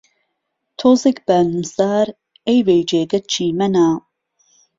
[0.79, 2.07] تۆزێک به نسار،
[2.47, 3.87] ئهی وهی جێگهت چیمهنه